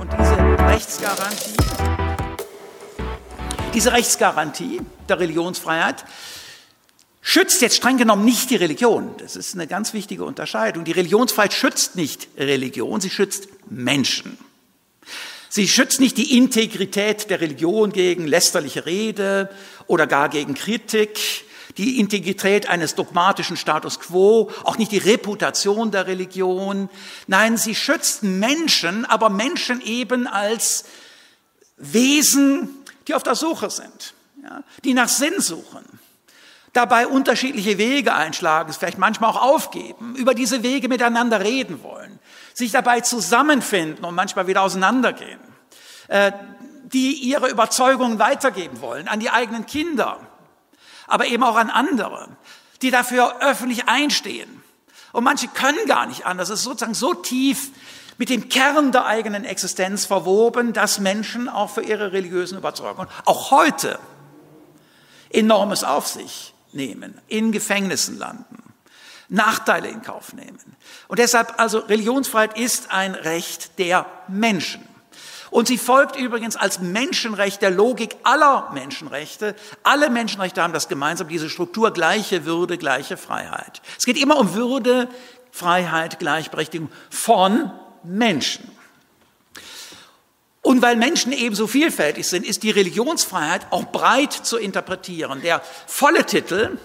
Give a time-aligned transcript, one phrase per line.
[0.00, 0.36] Und diese
[0.68, 1.56] Rechtsgarantie,
[3.74, 6.04] diese Rechtsgarantie der Religionsfreiheit
[7.20, 9.14] schützt jetzt streng genommen nicht die Religion.
[9.18, 10.84] Das ist eine ganz wichtige Unterscheidung.
[10.84, 14.36] Die Religionsfreiheit schützt nicht Religion, sie schützt Menschen.
[15.48, 19.50] Sie schützt nicht die Integrität der Religion gegen lästerliche Rede
[19.86, 21.44] oder gar gegen Kritik,
[21.78, 26.88] die Integrität eines dogmatischen Status quo, auch nicht die Reputation der Religion.
[27.26, 30.84] Nein, sie schützt Menschen, aber Menschen eben als
[31.76, 32.68] Wesen,
[33.08, 35.84] die auf der Suche sind, ja, die nach Sinn suchen,
[36.72, 42.18] dabei unterschiedliche Wege einschlagen, vielleicht manchmal auch aufgeben, über diese Wege miteinander reden wollen,
[42.54, 45.40] sich dabei zusammenfinden und manchmal wieder auseinandergehen,
[46.08, 46.32] äh,
[46.84, 50.20] die ihre Überzeugungen weitergeben wollen an die eigenen Kinder,
[51.12, 52.26] aber eben auch an andere,
[52.80, 54.62] die dafür öffentlich einstehen.
[55.12, 56.48] Und manche können gar nicht anders.
[56.48, 57.68] Es ist sozusagen so tief
[58.16, 63.50] mit dem Kern der eigenen Existenz verwoben, dass Menschen auch für ihre religiösen Überzeugungen auch
[63.50, 63.98] heute
[65.28, 68.62] enormes auf sich nehmen, in Gefängnissen landen,
[69.28, 70.76] Nachteile in Kauf nehmen.
[71.08, 74.88] Und deshalb also Religionsfreiheit ist ein Recht der Menschen.
[75.52, 79.54] Und sie folgt übrigens als Menschenrecht der Logik aller Menschenrechte.
[79.82, 83.82] Alle Menschenrechte haben das gemeinsam, diese Struktur gleiche Würde, gleiche Freiheit.
[83.98, 85.08] Es geht immer um Würde,
[85.50, 87.70] Freiheit, Gleichberechtigung von
[88.02, 88.66] Menschen.
[90.62, 95.42] Und weil Menschen ebenso vielfältig sind, ist die Religionsfreiheit auch breit zu interpretieren.
[95.42, 96.78] Der volle Titel,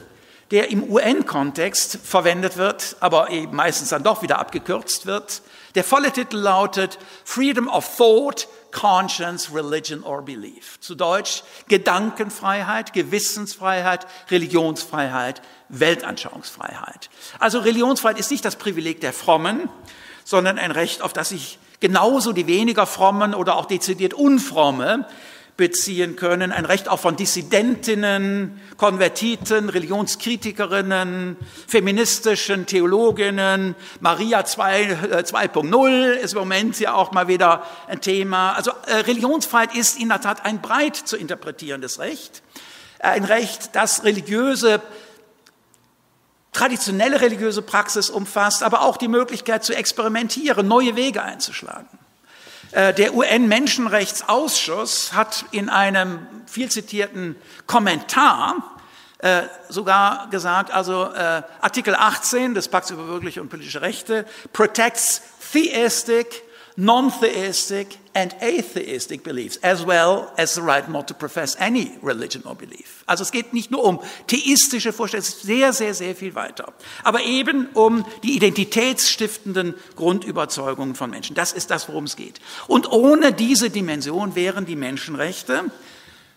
[0.51, 5.41] der im UN-Kontext verwendet wird, aber eben meistens dann doch wieder abgekürzt wird,
[5.75, 10.79] der volle Titel lautet Freedom of Thought, Conscience, Religion or Belief.
[10.79, 17.09] Zu Deutsch Gedankenfreiheit, Gewissensfreiheit, Religionsfreiheit, Weltanschauungsfreiheit.
[17.39, 19.69] Also Religionsfreiheit ist nicht das Privileg der Frommen,
[20.23, 25.07] sondern ein Recht, auf das sich genauso die weniger frommen oder auch dezidiert unfromme
[25.57, 26.51] beziehen können.
[26.51, 31.35] Ein Recht auch von Dissidentinnen, Konvertiten, Religionskritikerinnen,
[31.67, 33.75] feministischen Theologinnen.
[33.99, 38.53] Maria 2.0 äh, ist im Moment ja auch mal wieder ein Thema.
[38.53, 42.43] Also äh, Religionsfreiheit ist in der Tat ein breit zu interpretierendes Recht.
[42.99, 44.81] Ein Recht, das religiöse
[46.53, 51.87] traditionelle religiöse Praxis umfasst, aber auch die Möglichkeit zu experimentieren, neue Wege einzuschlagen.
[52.71, 57.35] Äh, der UN-Menschenrechtsausschuss hat in einem viel zitierten
[57.65, 58.55] Kommentar
[59.19, 65.21] äh, sogar gesagt, also äh, Artikel 18 des Pakts über bürgerliche und politische Rechte protects
[65.51, 66.43] theistic
[66.77, 72.55] non-theistic and atheistic beliefs, as well as the right not to profess any religion or
[72.55, 73.03] belief.
[73.07, 76.71] Also es geht nicht nur um theistische Vorstellungen, es ist sehr, sehr, sehr viel weiter.
[77.03, 81.35] Aber eben um die identitätsstiftenden Grundüberzeugungen von Menschen.
[81.35, 82.39] Das ist das, worum es geht.
[82.67, 85.71] Und ohne diese Dimension wären die Menschenrechte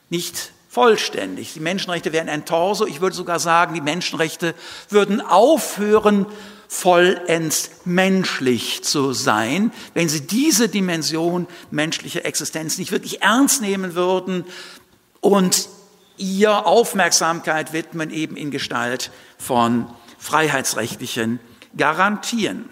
[0.08, 1.52] nicht vollständig.
[1.52, 2.86] Die Menschenrechte wären ein Torso.
[2.86, 4.54] Ich würde sogar sagen, die Menschenrechte
[4.88, 6.24] würden aufhören,
[6.72, 14.44] vollends menschlich zu sein, wenn sie diese Dimension menschlicher Existenz nicht wirklich ernst nehmen würden
[15.20, 15.68] und
[16.16, 21.40] ihr Aufmerksamkeit widmen eben in Gestalt von freiheitsrechtlichen
[21.76, 22.68] Garantien.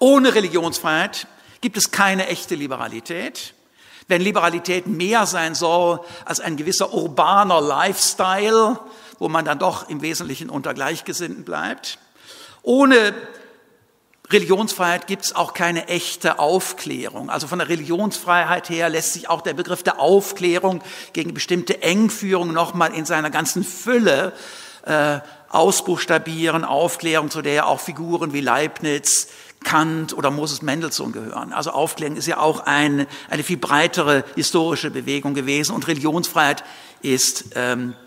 [0.00, 1.28] Ohne Religionsfreiheit
[1.60, 3.54] gibt es keine echte Liberalität.
[4.08, 8.80] Wenn Liberalität mehr sein soll als ein gewisser urbaner Lifestyle,
[9.20, 12.00] wo man dann doch im Wesentlichen unter Gleichgesinnten bleibt,
[12.66, 13.14] ohne
[14.28, 17.30] Religionsfreiheit gibt es auch keine echte Aufklärung.
[17.30, 20.82] Also von der Religionsfreiheit her lässt sich auch der Begriff der Aufklärung
[21.12, 24.32] gegen bestimmte Engführung nochmal in seiner ganzen Fülle
[24.84, 26.64] äh, ausbuchstabieren.
[26.64, 29.28] Aufklärung, zu der auch Figuren wie Leibniz,
[29.62, 31.52] Kant oder Moses Mendelssohn gehören.
[31.52, 36.64] Also Aufklärung ist ja auch eine, eine viel breitere historische Bewegung gewesen und Religionsfreiheit
[37.00, 38.05] ist ähm, äh,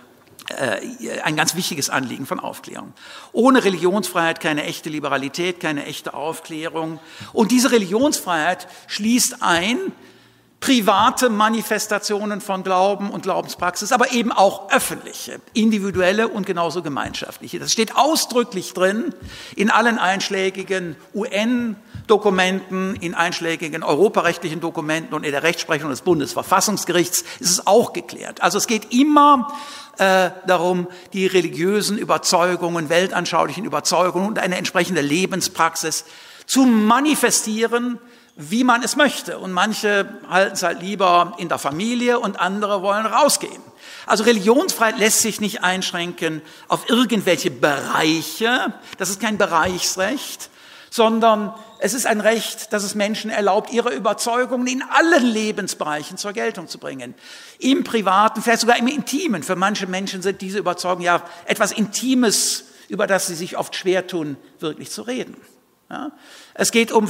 [1.23, 2.93] ein ganz wichtiges Anliegen von Aufklärung.
[3.31, 6.99] Ohne Religionsfreiheit keine echte Liberalität, keine echte Aufklärung.
[7.33, 9.77] Und diese Religionsfreiheit schließt ein
[10.59, 17.59] private Manifestationen von Glauben und Glaubenspraxis, aber eben auch öffentliche, individuelle und genauso gemeinschaftliche.
[17.59, 19.13] Das steht ausdrücklich drin
[19.55, 27.51] in allen einschlägigen UN-Dokumenten, in einschlägigen europarechtlichen Dokumenten und in der Rechtsprechung des Bundesverfassungsgerichts ist
[27.51, 28.41] es auch geklärt.
[28.41, 29.53] Also es geht immer
[29.97, 36.03] äh, darum, die religiösen Überzeugungen, weltanschaulichen Überzeugungen und eine entsprechende Lebenspraxis
[36.45, 37.99] zu manifestieren,
[38.39, 39.37] wie man es möchte.
[39.37, 43.61] Und manche halten es halt lieber in der Familie und andere wollen rausgehen.
[44.05, 48.73] Also Religionsfreiheit lässt sich nicht einschränken auf irgendwelche Bereiche.
[48.97, 50.49] Das ist kein Bereichsrecht,
[50.89, 56.31] sondern es ist ein Recht, das es Menschen erlaubt, ihre Überzeugungen in allen Lebensbereichen zur
[56.31, 57.15] Geltung zu bringen.
[57.59, 59.43] Im Privaten, vielleicht sogar im Intimen.
[59.43, 64.07] Für manche Menschen sind diese Überzeugungen ja etwas Intimes, über das sie sich oft schwer
[64.07, 65.35] tun, wirklich zu reden.
[65.89, 66.11] Ja?
[66.53, 67.09] Es geht um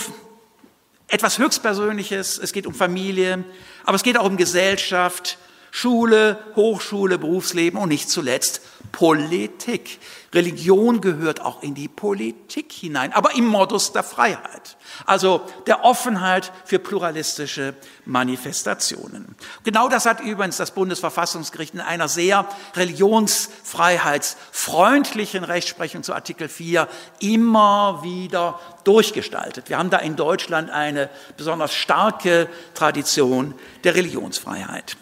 [1.09, 3.43] etwas Höchstpersönliches, es geht um Familie,
[3.83, 5.37] aber es geht auch um Gesellschaft,
[5.71, 8.61] Schule, Hochschule, Berufsleben und nicht zuletzt
[8.91, 9.99] Politik.
[10.33, 16.51] Religion gehört auch in die Politik hinein, aber im Modus der Freiheit, also der Offenheit
[16.65, 17.73] für pluralistische
[18.05, 19.33] Manifestationen.
[19.63, 26.87] Genau das hat übrigens das Bundesverfassungsgericht in einer sehr religionsfreiheitsfreundlichen Rechtsprechung zu Artikel 4
[27.19, 29.69] immer wieder durchgestaltet.
[29.69, 34.95] Wir haben da in Deutschland eine besonders starke Tradition der Religionsfreiheit.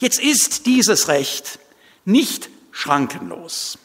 [0.00, 1.58] Jetzt ist dieses Recht
[2.04, 3.78] nicht schrankenlos.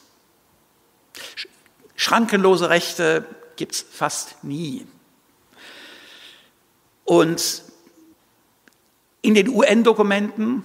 [1.95, 3.25] Schrankenlose Rechte
[3.55, 4.87] gibt es fast nie.
[7.03, 7.63] Und
[9.21, 10.63] in den UN-Dokumenten,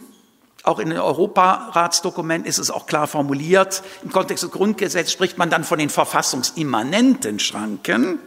[0.62, 3.82] auch in den Europaratsdokumenten ist es auch klar formuliert.
[4.02, 8.18] Im Kontext des Grundgesetzes spricht man dann von den verfassungsimmanenten Schranken.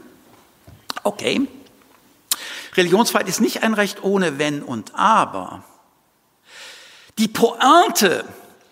[1.03, 1.47] Okay.
[2.75, 5.63] Religionsfreiheit ist nicht ein Recht ohne Wenn und Aber.
[7.17, 8.25] Die Pointe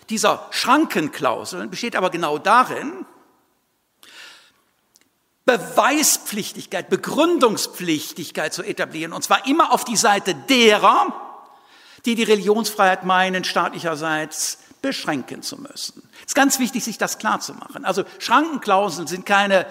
[0.10, 3.06] dieser Schrankenklauseln besteht aber genau darin,
[5.46, 11.14] Beweispflichtigkeit, Begründungspflichtigkeit zu etablieren, und zwar immer auf die Seite derer,
[12.06, 16.08] die die Religionsfreiheit meinen, staatlicherseits beschränken zu müssen.
[16.20, 17.86] Es ist ganz wichtig, sich das klar zu machen.
[17.86, 19.66] Also Schrankenklauseln sind keine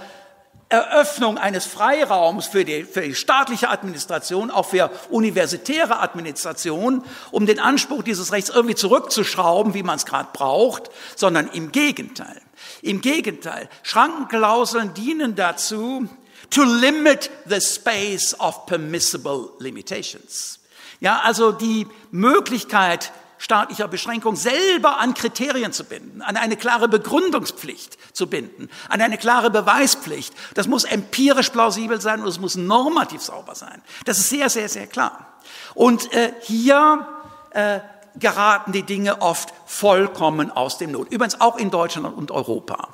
[0.69, 7.61] Eröffnung eines Freiraums für die, für die staatliche Administration, auch für universitäre Administration, um den
[7.61, 12.41] Anspruch dieses Rechts irgendwie zurückzuschrauben, wie man es gerade braucht, sondern im Gegenteil.
[12.85, 16.07] Im Gegenteil, Schrankenklauseln dienen dazu,
[16.51, 20.61] to limit the space of permissible limitations.
[21.01, 27.97] Ja, also die Möglichkeit, staatlicher Beschränkung selber an Kriterien zu binden, an eine klare Begründungspflicht
[28.15, 30.35] zu binden, an eine klare Beweispflicht.
[30.53, 33.83] Das muss empirisch plausibel sein und es muss normativ sauber sein.
[34.05, 35.41] Das ist sehr, sehr, sehr klar.
[35.75, 37.07] Und äh, hier
[37.51, 37.81] äh,
[38.17, 41.11] geraten die Dinge oft vollkommen aus dem Not.
[41.11, 42.89] Übrigens auch in Deutschland und Europa.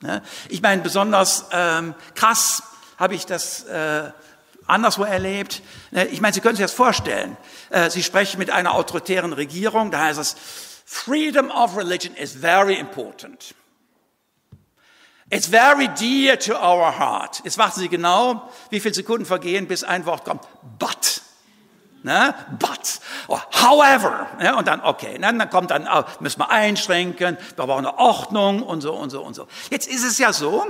[0.00, 0.22] Ne?
[0.48, 2.62] Ich meine, besonders ähm, krass
[2.98, 4.10] habe ich das äh,
[4.66, 5.62] anderswo erlebt.
[5.92, 7.36] Äh, ich meine, Sie können sich das vorstellen.
[7.70, 10.36] Äh, Sie sprechen mit einer autoritären Regierung, da heißt es,
[10.88, 13.54] Freedom of religion is very important.
[15.30, 17.40] It's very dear to our heart.
[17.42, 20.44] Jetzt warten Sie genau, wie viele Sekunden vergehen, bis ein Wort kommt.
[20.78, 21.22] But.
[22.06, 22.36] Ne?
[22.60, 23.00] But.
[23.26, 24.28] Or however.
[24.38, 24.54] Ne?
[24.54, 25.18] Und dann, okay.
[25.18, 25.36] Ne?
[25.36, 29.22] Dann kommt dann, oh, müssen wir einschränken, wir brauchen eine Ordnung und so und so
[29.22, 29.48] und so.
[29.70, 30.64] Jetzt ist es ja so,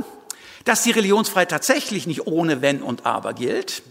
[0.64, 3.82] dass die Religionsfreiheit tatsächlich nicht ohne Wenn und Aber gilt.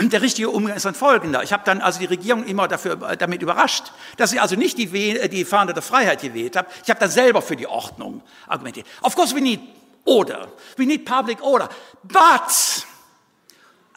[0.00, 1.44] Der richtige Umgang ist dann folgender.
[1.44, 4.76] Ich habe dann also die Regierung immer dafür, äh, damit überrascht, dass sie also nicht
[4.76, 6.66] die, äh, die Fahne der Freiheit gewählt hat.
[6.82, 8.88] Ich habe dann selber für die Ordnung argumentiert.
[9.02, 9.60] Of course we need
[10.04, 10.48] order.
[10.76, 11.68] We need public order.
[12.02, 12.86] But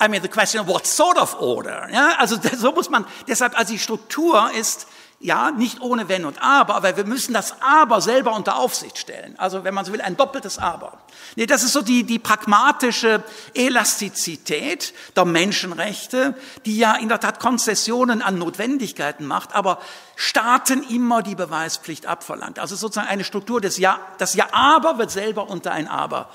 [0.01, 1.87] I mean, the question of what sort of order?
[1.91, 4.87] Ja, also so muss man, deshalb, also die Struktur ist
[5.23, 9.35] ja, nicht ohne Wenn und Aber, aber wir müssen das Aber selber unter Aufsicht stellen.
[9.37, 10.97] Also, wenn man so will, ein doppeltes Aber.
[11.37, 13.23] Nee, das ist so die, die pragmatische
[13.53, 19.79] Elastizität der Menschenrechte, die ja in der Tat Konzessionen an Notwendigkeiten macht, aber
[20.17, 22.59] Staaten immer die Beweispflicht abverlangt.
[22.59, 26.29] Also sozusagen eine Struktur des Ja, das Ja Aber wird selber unter ein Aber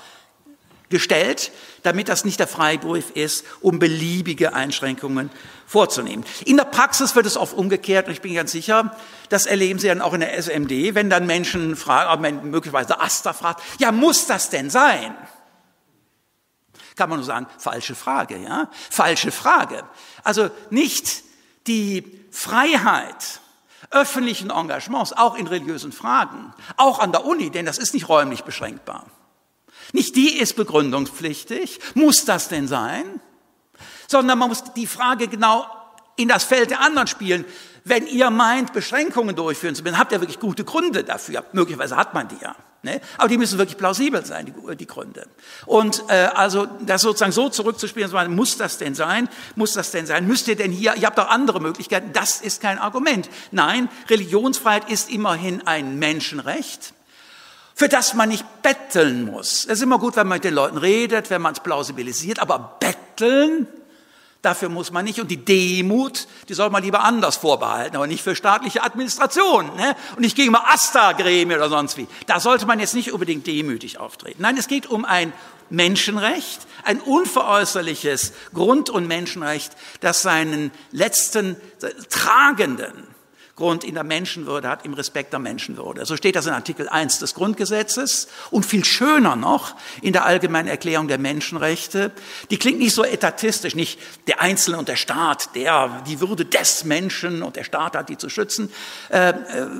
[0.89, 1.51] gestellt,
[1.83, 5.29] damit das nicht der Freibrief ist, um beliebige Einschränkungen
[5.65, 6.25] vorzunehmen.
[6.45, 8.95] In der Praxis wird es oft umgekehrt und ich bin ganz sicher,
[9.29, 13.61] das erleben Sie dann auch in der SMD, wenn dann Menschen fragen, möglicherweise Asta fragt,
[13.79, 15.15] ja, muss das denn sein?
[16.95, 18.69] Kann man nur sagen, falsche Frage, ja?
[18.89, 19.83] Falsche Frage.
[20.23, 21.23] Also nicht
[21.67, 23.39] die Freiheit
[23.91, 28.43] öffentlichen Engagements, auch in religiösen Fragen, auch an der Uni, denn das ist nicht räumlich
[28.43, 29.05] beschränkbar
[29.93, 31.79] nicht die ist begründungspflichtig.
[31.95, 33.21] Muss das denn sein?
[34.07, 35.65] Sondern man muss die Frage genau
[36.15, 37.45] in das Feld der anderen spielen.
[37.85, 41.45] Wenn ihr meint, Beschränkungen durchführen zu müssen, habt ihr wirklich gute Gründe dafür.
[41.53, 42.55] Möglicherweise hat man die ja.
[42.81, 43.01] Ne?
[43.17, 45.27] Aber die müssen wirklich plausibel sein, die, die Gründe.
[45.65, 49.27] Und äh, also das sozusagen so zurückzuspielen, muss das denn sein?
[49.55, 50.27] Muss das denn sein?
[50.27, 53.29] Müsst ihr denn hier, ihr habt doch andere Möglichkeiten, das ist kein Argument.
[53.51, 56.93] Nein, Religionsfreiheit ist immerhin ein Menschenrecht
[57.79, 59.63] für das man nicht betteln muss.
[59.63, 62.77] Es ist immer gut, wenn man mit den Leuten redet, wenn man es plausibilisiert, aber
[62.77, 63.67] betteln,
[64.41, 65.21] dafür muss man nicht.
[65.21, 69.73] Und die Demut, die soll man lieber anders vorbehalten, aber nicht für staatliche Administration.
[69.77, 69.95] Ne?
[70.17, 72.09] Und nicht gegen Asta-Gremie oder sonst wie.
[72.27, 74.41] Da sollte man jetzt nicht unbedingt demütig auftreten.
[74.41, 75.31] Nein, es geht um ein
[75.69, 79.71] Menschenrecht, ein unveräußerliches Grund- und Menschenrecht,
[80.01, 81.55] das seinen letzten
[82.09, 83.07] tragenden
[83.59, 86.05] Grund in der Menschenwürde hat, im Respekt der Menschenwürde.
[86.05, 90.67] So steht das in Artikel 1 des Grundgesetzes und viel schöner noch in der Allgemeinen
[90.67, 92.11] Erklärung der Menschenrechte.
[92.49, 96.85] Die klingt nicht so etatistisch, nicht der Einzelne und der Staat, der die Würde des
[96.85, 98.71] Menschen und der Staat hat die zu schützen.
[99.09, 99.33] Äh,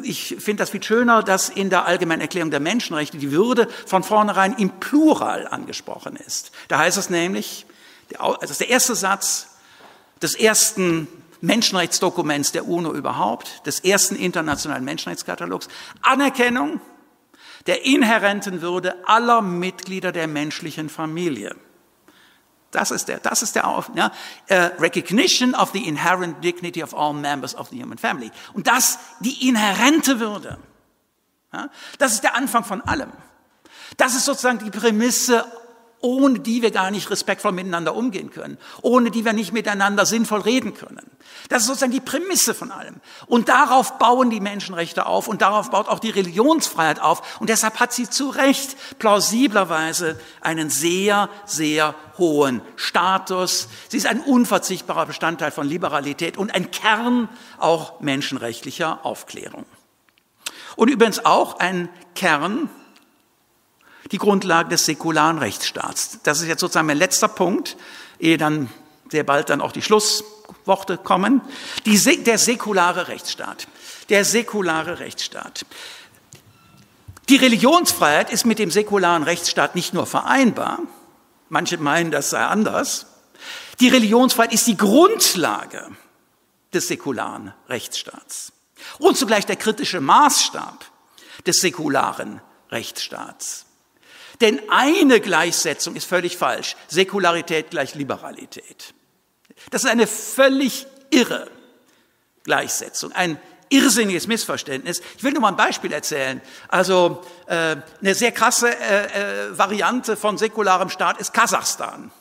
[0.04, 4.04] ich finde das viel schöner, dass in der Allgemeinen Erklärung der Menschenrechte die Würde von
[4.04, 6.52] vornherein im Plural angesprochen ist.
[6.68, 7.66] Da heißt es nämlich,
[8.42, 9.48] das ist der erste Satz
[10.22, 11.08] des ersten
[11.42, 15.68] Menschenrechtsdokuments der UNO überhaupt, des ersten internationalen Menschenrechtskatalogs,
[16.02, 16.82] Anerkennung
[17.68, 21.56] der inhärenten Würde aller Mitglieder der menschlichen Familie.
[22.72, 23.64] Das ist der, das ist der,
[23.96, 24.12] ja,
[24.52, 28.32] uh, Recognition of the inherent dignity of all members of the human family.
[28.54, 30.58] Und das, die inhärente Würde.
[31.52, 33.12] Ja, das ist der Anfang von allem.
[33.98, 35.46] Das ist sozusagen die Prämisse
[36.02, 40.42] ohne die wir gar nicht respektvoll miteinander umgehen können, ohne die wir nicht miteinander sinnvoll
[40.42, 41.10] reden können.
[41.50, 42.96] Das ist sozusagen die Prämisse von allem.
[43.28, 47.40] Und darauf bauen die Menschenrechte auf und darauf baut auch die Religionsfreiheit auf.
[47.40, 53.68] Und deshalb hat sie zu Recht plausiblerweise einen sehr, sehr hohen Status.
[53.90, 59.66] Sie ist ein unverzichtbarer Bestandteil von Liberalität und ein Kern auch menschenrechtlicher Aufklärung.
[60.76, 62.70] Und übrigens auch ein Kern
[64.12, 66.20] die Grundlage des säkularen Rechtsstaats.
[66.24, 67.78] Das ist jetzt sozusagen mein letzter Punkt,
[68.20, 68.70] ehe dann
[69.12, 71.42] sehr bald dann auch die Schlussworte kommen.
[71.86, 73.68] Die, der säkulare Rechtsstaat.
[74.10, 75.66] Der säkulare Rechtsstaat.
[77.30, 80.80] Die Religionsfreiheit ist mit dem säkularen Rechtsstaat nicht nur vereinbar,
[81.48, 83.06] manche meinen, das sei anders.
[83.80, 85.88] Die Religionsfreiheit ist die Grundlage
[86.74, 88.52] des säkularen Rechtsstaats
[88.98, 90.86] und zugleich der kritische Maßstab
[91.46, 93.66] des säkularen Rechtsstaats.
[94.42, 96.76] Denn eine Gleichsetzung ist völlig falsch.
[96.88, 98.94] Säkularität gleich Liberalität.
[99.72, 101.50] Das ist eine völlig irre
[102.44, 103.38] Gleichsetzung, ein
[103.70, 105.02] irrsinniges Missverständnis.
[105.18, 106.42] Ich will nur mal ein Beispiel erzählen.
[106.68, 112.12] Also äh, eine sehr krasse äh, äh, Variante von säkularem Staat ist Kasachstan.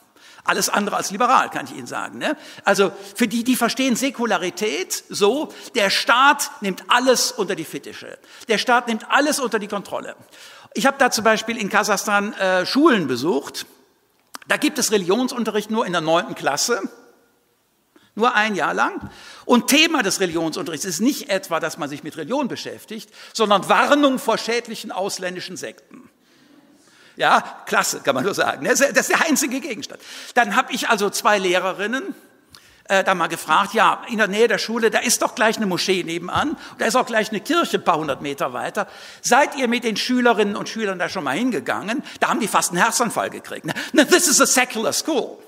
[0.44, 2.18] Alles andere als liberal, kann ich Ihnen sagen.
[2.18, 2.36] Ne?
[2.64, 8.18] Also für die, die verstehen Säkularität so, der Staat nimmt alles unter die Fittiche.
[8.48, 10.16] Der Staat nimmt alles unter die Kontrolle.
[10.74, 13.66] Ich habe da zum Beispiel in Kasachstan äh, Schulen besucht.
[14.46, 16.80] Da gibt es Religionsunterricht nur in der neunten Klasse,
[18.14, 19.10] nur ein Jahr lang.
[19.44, 24.18] Und Thema des Religionsunterrichts ist nicht etwa, dass man sich mit Religion beschäftigt, sondern Warnung
[24.18, 26.08] vor schädlichen ausländischen Sekten.
[27.16, 28.64] Ja, klasse, kann man nur sagen.
[28.64, 30.00] Das ist der einzige Gegenstand.
[30.34, 32.14] Dann habe ich also zwei Lehrerinnen,
[32.88, 35.66] äh, da mal gefragt, ja, in der Nähe der Schule, da ist doch gleich eine
[35.66, 38.88] Moschee nebenan, da ist auch gleich eine Kirche ein paar hundert Meter weiter.
[39.20, 42.02] Seid ihr mit den Schülerinnen und Schülern da schon mal hingegangen?
[42.20, 43.66] Da haben die fast einen Herzanfall gekriegt.
[43.66, 44.06] Ne?
[44.06, 45.38] This is a secular school.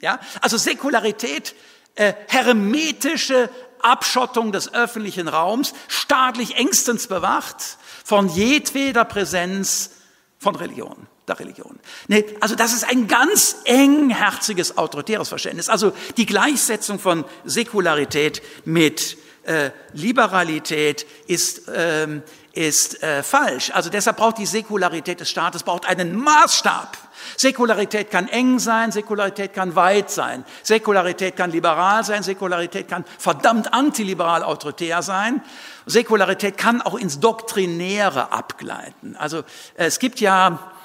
[0.00, 1.54] Ja, also Säkularität,
[1.94, 3.48] äh, hermetische
[3.80, 9.90] Abschottung des öffentlichen Raums, staatlich engstens bewacht von jedweder Präsenz
[10.38, 11.78] von Religion der Religion.
[12.08, 15.68] Nee, also das ist ein ganz engherziges autoritäres Verständnis.
[15.68, 23.70] Also die Gleichsetzung von Säkularität mit äh, Liberalität ist, ähm, ist äh, falsch.
[23.72, 26.96] Also deshalb braucht die Säkularität des Staates braucht einen Maßstab.
[27.36, 33.72] Säkularität kann eng sein, Säkularität kann weit sein, Säkularität kann liberal sein, Säkularität kann verdammt
[33.72, 35.42] antiliberal autoritär sein.
[35.86, 39.16] Säkularität kann auch ins Doktrinäre abgleiten.
[39.16, 40.75] Also es gibt ja äh,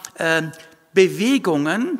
[0.94, 2.00] Bewegungen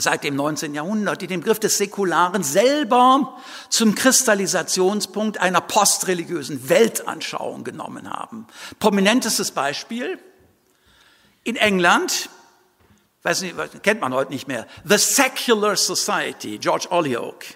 [0.00, 0.74] seit dem 19.
[0.74, 3.36] Jahrhundert, die den Begriff des Säkularen selber
[3.68, 8.46] zum Kristallisationspunkt einer postreligiösen Weltanschauung genommen haben.
[8.78, 10.18] Prominentestes Beispiel
[11.42, 12.28] in England,
[13.22, 17.54] weiß nicht, kennt man heute nicht mehr, The Secular Society, George Holyoake.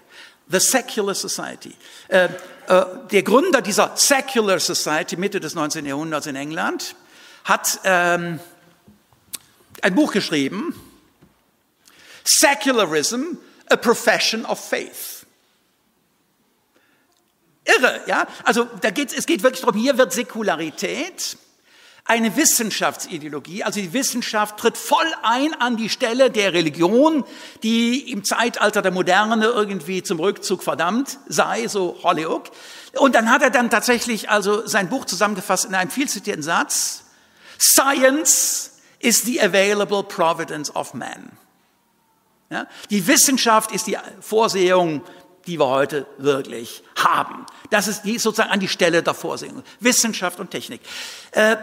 [0.48, 1.74] The Secular Society.
[2.08, 2.24] Äh,
[2.66, 5.86] äh, der Gründer dieser Secular Society Mitte des 19.
[5.86, 6.94] Jahrhunderts in England
[7.44, 8.38] hat ähm,
[9.82, 10.74] ein Buch geschrieben,
[12.24, 13.36] Secularism,
[13.68, 15.26] a Profession of Faith.
[17.64, 18.26] Irre, ja?
[18.44, 21.36] Also da geht, es geht wirklich darum, hier wird Säkularität
[22.04, 27.24] eine Wissenschaftsideologie, also die Wissenschaft tritt voll ein an die Stelle der Religion,
[27.62, 32.50] die im Zeitalter der Moderne irgendwie zum Rückzug verdammt sei, so Holyoake.
[32.98, 37.04] Und dann hat er dann tatsächlich also sein Buch zusammengefasst in einem viel zitierten Satz,
[37.60, 38.71] Science
[39.02, 41.32] is the available providence of man.
[42.50, 42.66] Ja?
[42.90, 45.02] Die Wissenschaft ist die Vorsehung,
[45.46, 47.44] die wir heute wirklich haben.
[47.70, 49.62] Das ist die sozusagen an die Stelle der Vorsehung.
[49.80, 50.80] Wissenschaft und Technik.
[51.32, 51.56] Äh,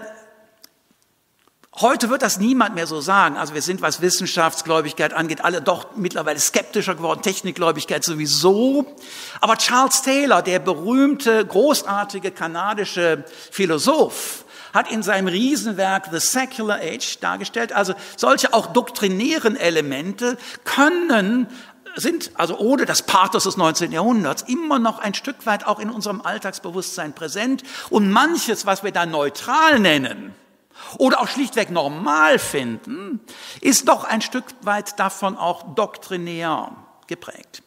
[1.82, 3.38] Heute wird das niemand mehr so sagen.
[3.38, 8.98] Also wir sind, was Wissenschaftsgläubigkeit angeht, alle doch mittlerweile skeptischer geworden, Technikgläubigkeit sowieso.
[9.40, 17.20] Aber Charles Taylor, der berühmte, großartige kanadische Philosoph, hat in seinem Riesenwerk The Secular Age
[17.20, 21.48] dargestellt, also solche auch doktrinären Elemente können
[21.96, 23.92] sind also ohne das Pathos des 19.
[23.92, 28.92] Jahrhunderts immer noch ein Stück weit auch in unserem Alltagsbewusstsein präsent und manches, was wir
[28.92, 30.34] da neutral nennen,
[30.98, 33.20] oder auch schlichtweg normal finden,
[33.62, 36.72] ist doch ein Stück weit davon auch doktrinär
[37.08, 37.64] geprägt.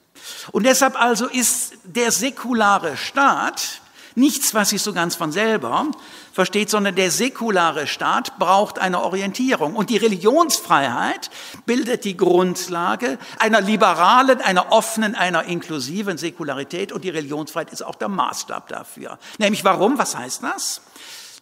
[0.52, 3.80] Und deshalb also ist der säkulare Staat
[4.14, 5.86] nichts, was sich so ganz von selber
[6.32, 9.76] versteht, sondern der säkulare Staat braucht eine Orientierung.
[9.76, 11.30] Und die Religionsfreiheit
[11.66, 16.92] bildet die Grundlage einer liberalen, einer offenen, einer inklusiven Säkularität.
[16.92, 19.18] Und die Religionsfreiheit ist auch der Maßstab dafür.
[19.38, 19.98] Nämlich warum?
[19.98, 20.82] Was heißt das?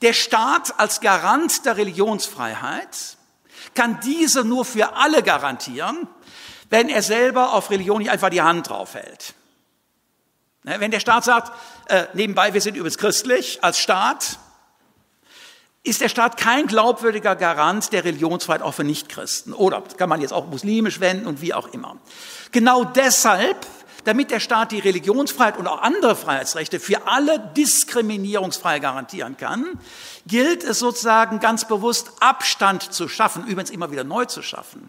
[0.03, 3.17] Der Staat als Garant der Religionsfreiheit
[3.75, 6.09] kann diese nur für alle garantieren,
[6.71, 9.35] wenn er selber auf Religion nicht einfach die Hand drauf hält.
[9.35, 9.40] Ne,
[10.63, 11.53] wenn der Staat sagt,
[11.89, 14.39] äh, nebenbei, wir sind übrigens christlich als Staat,
[15.83, 19.55] ist der Staat kein glaubwürdiger Garant der Religionsfreiheit auch für Nichtchristen.
[19.55, 21.97] Oder kann man jetzt auch muslimisch wenden und wie auch immer.
[22.53, 23.67] Genau deshalb
[24.05, 29.79] damit der Staat die Religionsfreiheit und auch andere Freiheitsrechte für alle diskriminierungsfrei garantieren kann,
[30.27, 34.89] gilt es sozusagen ganz bewusst Abstand zu schaffen, übrigens immer wieder neu zu schaffen.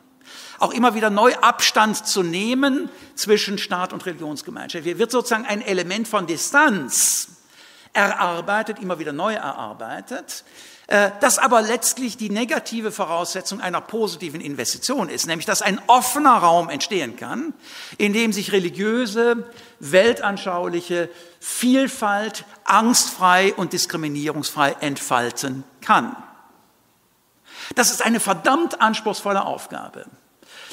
[0.59, 4.83] Auch immer wieder neu Abstand zu nehmen zwischen Staat und Religionsgemeinschaft.
[4.83, 7.29] Hier wird sozusagen ein Element von Distanz
[7.93, 10.43] erarbeitet, immer wieder neu erarbeitet,
[10.87, 16.35] äh, das aber letztlich die negative Voraussetzung einer positiven Investition ist, nämlich dass ein offener
[16.37, 17.53] Raum entstehen kann,
[17.97, 21.09] in dem sich religiöse, weltanschauliche
[21.39, 26.15] Vielfalt angstfrei und diskriminierungsfrei entfalten kann.
[27.75, 30.05] Das ist eine verdammt anspruchsvolle Aufgabe.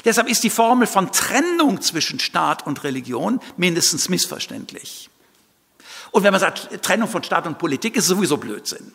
[0.05, 5.09] Deshalb ist die Formel von Trennung zwischen Staat und Religion mindestens missverständlich.
[6.11, 8.93] Und wenn man sagt, Trennung von Staat und Politik ist sowieso Blödsinn.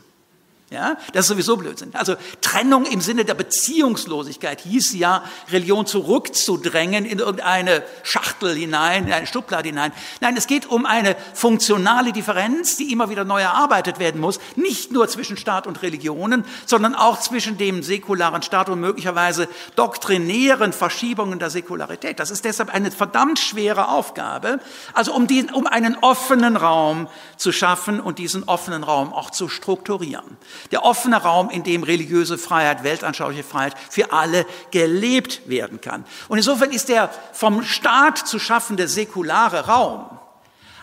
[0.74, 1.90] Ja, das ist sowieso Blödsinn.
[1.94, 9.12] Also Trennung im Sinne der Beziehungslosigkeit hieß ja, Religion zurückzudrängen in irgendeine Schachtel hinein, in
[9.12, 9.92] eine Schublade hinein.
[10.20, 14.40] Nein, es geht um eine funktionale Differenz, die immer wieder neu erarbeitet werden muss.
[14.56, 20.72] Nicht nur zwischen Staat und Religionen, sondern auch zwischen dem säkularen Staat und möglicherweise doktrinären
[20.72, 22.18] Verschiebungen der Säkularität.
[22.18, 24.58] Das ist deshalb eine verdammt schwere Aufgabe.
[24.92, 27.06] Also um, den, um einen offenen Raum
[27.36, 30.36] zu schaffen und diesen offenen Raum auch zu strukturieren.
[30.70, 36.04] Der offene Raum, in dem religiöse Freiheit, weltanschauliche Freiheit für alle gelebt werden kann.
[36.28, 40.14] Und insofern ist der vom Staat zu schaffende säkulare Raum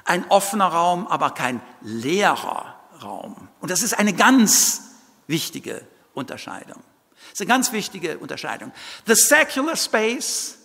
[0.06, 3.48] ein offener Raum, aber kein leerer Raum.
[3.60, 4.82] Und das ist eine ganz
[5.28, 6.82] wichtige Unterscheidung.
[7.30, 8.72] Das ist eine ganz wichtige Unterscheidung.
[9.06, 10.58] The secular space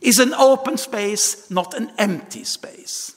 [0.00, 3.15] is an open space, not an empty space.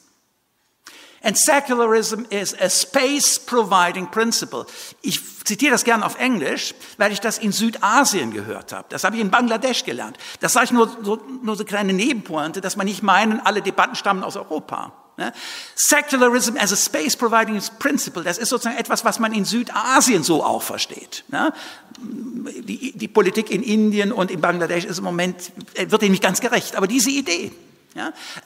[1.21, 4.65] And secularism is a space providing principle.
[5.01, 8.85] Ich zitiere das gerne auf Englisch, weil ich das in Südasien gehört habe.
[8.89, 10.17] Das habe ich in Bangladesch gelernt.
[10.39, 13.95] Das sage ich nur so, nur so kleine Nebenpointe, dass man nicht meinen, alle Debatten
[13.95, 14.93] stammen aus Europa.
[15.17, 15.33] Ne?
[15.75, 20.43] Secularism as a space providing principle, das ist sozusagen etwas, was man in Südasien so
[20.43, 21.25] auch versteht.
[21.27, 21.51] Ne?
[21.99, 26.39] Die, die Politik in Indien und in Bangladesch ist im Moment, wird ihm nicht ganz
[26.39, 27.51] gerecht, aber diese Idee.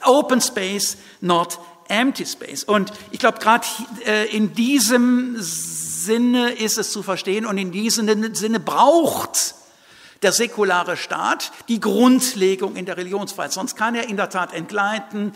[0.04, 2.64] Open space, not Empty Space.
[2.64, 3.66] Und ich glaube, gerade
[4.06, 9.54] äh, in diesem Sinne ist es zu verstehen und in diesem Sinne braucht
[10.22, 13.52] der säkulare Staat die Grundlegung in der Religionsfreiheit.
[13.52, 15.32] Sonst kann er in der Tat entgleiten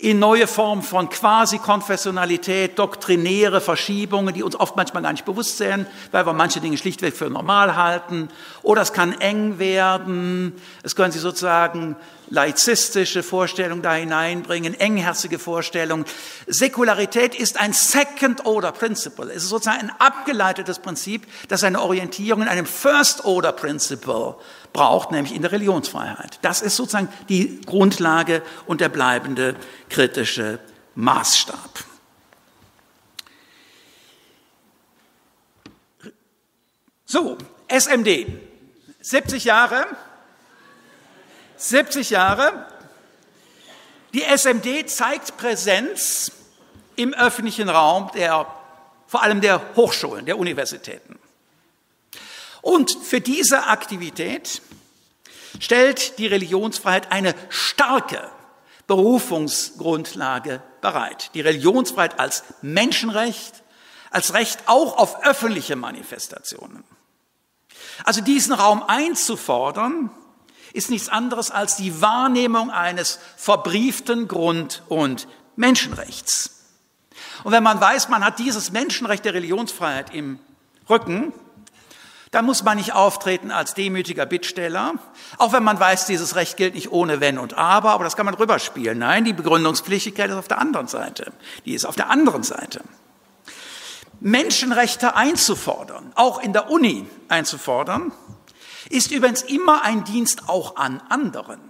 [0.00, 5.86] in neue Formen von Quasi-Konfessionalität, doktrinäre Verschiebungen, die uns oft manchmal gar nicht bewusst sind,
[6.10, 8.30] weil wir manche Dinge schlichtweg für normal halten.
[8.62, 10.54] Oder es kann eng werden.
[10.82, 11.96] Es können Sie sozusagen
[12.30, 16.04] laizistische Vorstellungen da hineinbringen, engherzige Vorstellungen.
[16.46, 19.30] Säkularität ist ein Second-Order-Principle.
[19.32, 24.36] Es ist sozusagen ein abgeleitetes Prinzip, das eine Orientierung in einem First-Order-Principle
[24.72, 26.38] braucht, nämlich in der Religionsfreiheit.
[26.42, 29.56] Das ist sozusagen die Grundlage und der bleibende
[29.88, 30.60] kritische
[30.94, 31.84] Maßstab.
[37.04, 37.36] So,
[37.68, 38.26] SMD.
[39.00, 39.86] 70 Jahre.
[41.60, 42.66] 70 Jahre.
[44.14, 46.32] Die SMD zeigt Präsenz
[46.96, 48.46] im öffentlichen Raum der,
[49.06, 51.18] vor allem der Hochschulen, der Universitäten.
[52.62, 54.62] Und für diese Aktivität
[55.58, 58.28] stellt die Religionsfreiheit eine starke
[58.86, 61.30] Berufungsgrundlage bereit.
[61.34, 63.62] Die Religionsfreiheit als Menschenrecht,
[64.10, 66.84] als Recht auch auf öffentliche Manifestationen.
[68.04, 70.10] Also diesen Raum einzufordern,
[70.72, 76.60] ist nichts anderes als die Wahrnehmung eines verbrieften Grund- und Menschenrechts.
[77.44, 80.38] Und wenn man weiß, man hat dieses Menschenrecht der Religionsfreiheit im
[80.88, 81.32] Rücken,
[82.30, 84.94] dann muss man nicht auftreten als demütiger Bittsteller,
[85.38, 88.26] auch wenn man weiß, dieses Recht gilt nicht ohne Wenn und Aber, aber das kann
[88.26, 88.98] man rüberspielen.
[88.98, 91.32] Nein, die Begründungspflichtigkeit ist auf der anderen Seite.
[91.64, 92.82] Die ist auf der anderen Seite.
[94.20, 98.12] Menschenrechte einzufordern, auch in der Uni einzufordern,
[98.90, 101.60] ist übrigens immer ein Dienst auch an anderen.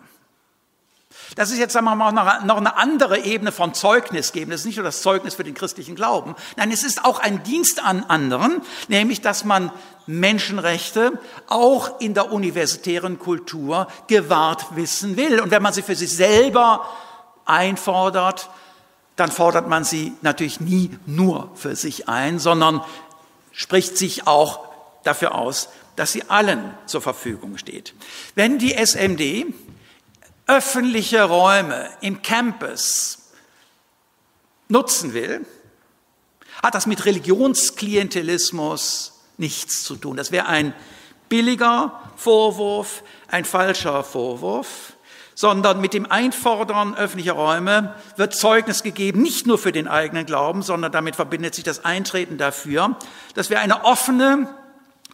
[1.36, 4.50] Das ist jetzt sagen wir mal, noch eine andere Ebene von Zeugnis geben.
[4.50, 6.34] Das ist nicht nur das Zeugnis für den christlichen Glauben.
[6.56, 9.70] Nein, es ist auch ein Dienst an anderen, nämlich dass man
[10.06, 11.12] Menschenrechte
[11.48, 15.40] auch in der universitären Kultur gewahrt wissen will.
[15.40, 16.84] Und wenn man sie für sich selber
[17.44, 18.50] einfordert,
[19.14, 22.82] dann fordert man sie natürlich nie nur für sich ein, sondern
[23.52, 24.60] spricht sich auch
[25.04, 25.68] dafür aus,
[26.00, 27.92] dass sie allen zur Verfügung steht.
[28.34, 29.52] Wenn die SMD
[30.46, 33.32] öffentliche Räume im Campus
[34.68, 35.44] nutzen will,
[36.62, 40.16] hat das mit Religionsklientelismus nichts zu tun.
[40.16, 40.72] Das wäre ein
[41.28, 44.94] billiger Vorwurf, ein falscher Vorwurf,
[45.34, 50.62] sondern mit dem Einfordern öffentlicher Räume wird Zeugnis gegeben, nicht nur für den eigenen Glauben,
[50.62, 52.96] sondern damit verbindet sich das Eintreten dafür,
[53.34, 54.48] dass wir eine offene,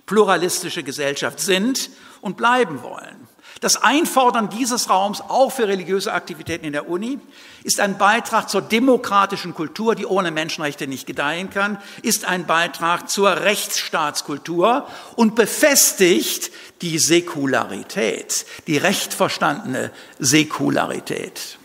[0.07, 1.91] pluralistische Gesellschaft sind
[2.21, 3.27] und bleiben wollen.
[3.61, 7.19] Das Einfordern dieses Raums auch für religiöse Aktivitäten in der Uni
[7.65, 13.09] ist ein Beitrag zur demokratischen Kultur, die ohne Menschenrechte nicht gedeihen kann, ist ein Beitrag
[13.09, 16.51] zur Rechtsstaatskultur und befestigt
[16.83, 21.59] die Säkularität, die recht verstandene Säkularität.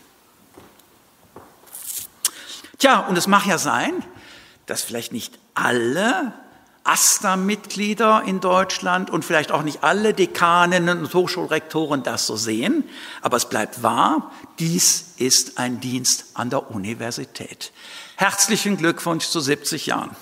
[2.78, 3.92] Tja, und es mag ja sein,
[4.66, 6.32] dass vielleicht nicht alle
[6.84, 12.84] AStA-Mitglieder in Deutschland und vielleicht auch nicht alle Dekaninnen und Hochschulrektoren das so sehen,
[13.20, 17.72] aber es bleibt wahr, dies ist ein Dienst an der Universität.
[18.16, 20.16] Herzlichen Glückwunsch zu 70 Jahren.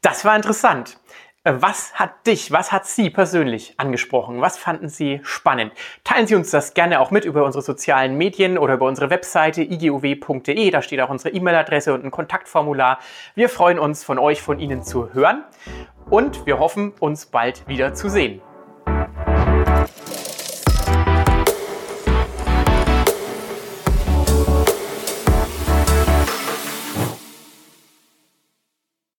[0.00, 0.98] Das war interessant.
[1.44, 4.40] Äh, was hat dich, was hat Sie persönlich angesprochen?
[4.40, 5.72] Was fanden Sie spannend?
[6.04, 9.62] Teilen Sie uns das gerne auch mit über unsere sozialen Medien oder über unsere Webseite
[9.62, 10.70] igouw.de.
[10.70, 12.98] Da steht auch unsere E-Mail-Adresse und ein Kontaktformular.
[13.34, 15.44] Wir freuen uns, von euch, von Ihnen zu hören
[16.10, 18.40] und wir hoffen, uns bald wieder zu sehen.